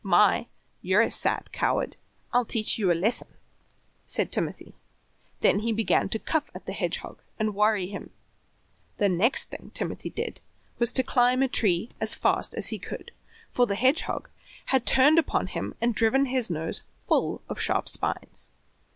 "My, 0.03 0.47
you're 0.81 1.03
a 1.03 1.11
sad 1.11 1.51
coward. 1.51 1.95
I'll 2.33 2.43
teach 2.43 2.79
you 2.79 2.91
a 2.91 2.95
lesson," 2.99 3.27
said 4.07 4.31
Timothy; 4.31 4.73
then 5.41 5.59
he 5.59 5.71
began 5.71 6.09
to 6.09 6.17
cuff 6.17 6.49
at 6.55 6.65
the 6.65 6.71
hedgehog 6.73 7.21
and 7.37 7.53
worry 7.53 7.85
him. 7.85 8.09
The 8.97 9.09
next 9.09 9.51
thing 9.51 9.69
Timothy 9.75 10.09
did 10.09 10.41
was 10.79 10.91
to 10.93 11.03
climb 11.03 11.43
a 11.43 11.47
tree 11.47 11.91
as 12.01 12.15
fast 12.15 12.55
as 12.55 12.69
he 12.69 12.79
could, 12.79 13.11
for 13.51 13.67
the 13.67 13.75
hedgehog 13.75 14.31
had 14.73 14.87
turned 14.87 15.19
upon 15.19 15.45
him 15.45 15.75
and 15.79 15.93
driven 15.93 16.25
his 16.25 16.49
nose 16.49 16.81
full 17.07 17.43
of 17.47 17.61
sharp 17.61 17.87
spines. 17.87 18.49